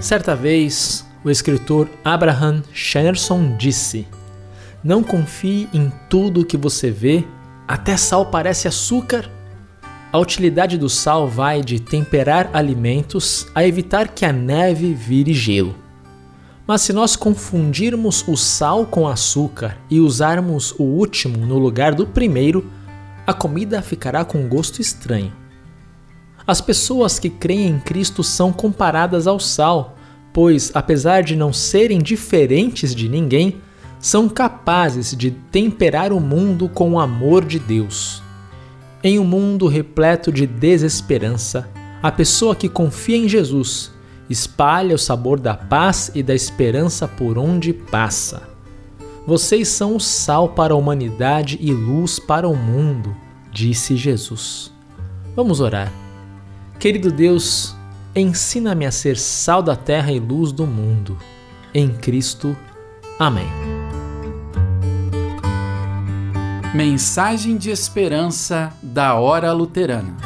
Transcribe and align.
Certa 0.00 0.36
vez, 0.36 1.06
o 1.24 1.30
escritor 1.30 1.88
Abraham 2.04 2.62
Shenderson 2.72 3.56
disse: 3.56 4.06
Não 4.84 5.02
confie 5.02 5.68
em 5.72 5.90
tudo 6.10 6.44
que 6.44 6.56
você 6.56 6.90
vê, 6.90 7.24
até 7.66 7.96
sal 7.96 8.26
parece 8.26 8.68
açúcar. 8.68 9.30
A 10.12 10.18
utilidade 10.18 10.78
do 10.78 10.88
sal 10.88 11.26
vai 11.26 11.62
de 11.62 11.80
temperar 11.80 12.50
alimentos 12.52 13.46
a 13.54 13.66
evitar 13.66 14.08
que 14.08 14.24
a 14.24 14.32
neve 14.32 14.94
vire 14.94 15.32
gelo. 15.32 15.74
Mas 16.66 16.82
se 16.82 16.92
nós 16.92 17.16
confundirmos 17.16 18.26
o 18.28 18.36
sal 18.36 18.86
com 18.86 19.08
açúcar 19.08 19.78
e 19.90 19.98
usarmos 19.98 20.72
o 20.78 20.82
último 20.82 21.46
no 21.46 21.58
lugar 21.58 21.94
do 21.94 22.06
primeiro, 22.06 22.70
a 23.26 23.32
comida 23.32 23.80
ficará 23.82 24.24
com 24.24 24.46
gosto 24.48 24.80
estranho. 24.80 25.32
As 26.46 26.60
pessoas 26.60 27.18
que 27.18 27.28
creem 27.28 27.70
em 27.70 27.80
Cristo 27.80 28.22
são 28.22 28.52
comparadas 28.52 29.26
ao 29.26 29.40
sal, 29.40 29.96
pois, 30.32 30.70
apesar 30.74 31.22
de 31.22 31.34
não 31.34 31.52
serem 31.52 31.98
diferentes 31.98 32.94
de 32.94 33.08
ninguém, 33.08 33.60
são 33.98 34.28
capazes 34.28 35.16
de 35.16 35.30
temperar 35.30 36.12
o 36.12 36.20
mundo 36.20 36.68
com 36.68 36.92
o 36.92 37.00
amor 37.00 37.44
de 37.44 37.58
Deus. 37.58 38.22
Em 39.02 39.18
um 39.18 39.24
mundo 39.24 39.66
repleto 39.66 40.30
de 40.30 40.46
desesperança, 40.46 41.68
a 42.02 42.12
pessoa 42.12 42.54
que 42.54 42.68
confia 42.68 43.16
em 43.16 43.28
Jesus 43.28 43.90
espalha 44.30 44.94
o 44.94 44.98
sabor 44.98 45.40
da 45.40 45.54
paz 45.54 46.10
e 46.14 46.22
da 46.22 46.34
esperança 46.34 47.08
por 47.08 47.38
onde 47.38 47.72
passa. 47.72 48.42
Vocês 49.26 49.68
são 49.68 49.96
o 49.96 50.00
sal 50.00 50.50
para 50.50 50.74
a 50.74 50.76
humanidade 50.76 51.58
e 51.60 51.72
luz 51.72 52.20
para 52.20 52.48
o 52.48 52.54
mundo, 52.54 53.16
disse 53.50 53.96
Jesus. 53.96 54.72
Vamos 55.34 55.60
orar. 55.60 56.05
Querido 56.78 57.10
Deus, 57.10 57.74
ensina-me 58.14 58.84
a 58.84 58.92
ser 58.92 59.16
sal 59.16 59.62
da 59.62 59.74
terra 59.74 60.12
e 60.12 60.20
luz 60.20 60.52
do 60.52 60.66
mundo. 60.66 61.16
Em 61.72 61.88
Cristo. 61.88 62.56
Amém. 63.18 63.48
Mensagem 66.74 67.56
de 67.56 67.70
esperança 67.70 68.72
da 68.82 69.14
Hora 69.14 69.52
Luterana. 69.52 70.25